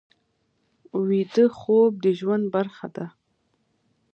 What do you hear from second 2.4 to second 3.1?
برخه ده